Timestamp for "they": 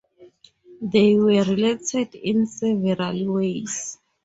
0.81-1.15